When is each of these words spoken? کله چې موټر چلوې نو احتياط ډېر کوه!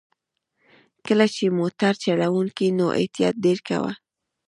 کله 1.05 1.25
چې 1.35 1.55
موټر 1.59 1.93
چلوې 2.03 2.69
نو 2.79 2.85
احتياط 2.99 3.35
ډېر 3.45 3.59
کوه! 3.67 3.91